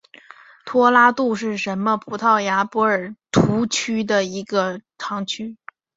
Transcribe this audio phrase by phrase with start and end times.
[0.65, 5.57] 托拉杜什是葡萄牙波尔图区的一个堂区。